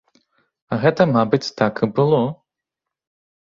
[0.71, 2.23] А гэта, мабыць, так і было.